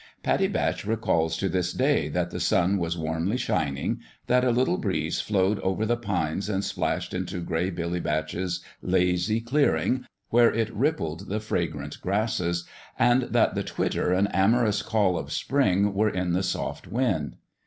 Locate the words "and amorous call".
14.11-15.19